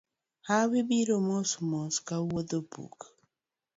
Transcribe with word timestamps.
Hawi 0.47 0.79
biro 0.89 1.15
mos 1.27 1.51
mos 1.69 1.95
ka 2.07 2.15
wuodh 2.27 2.53
opuk. 2.59 2.97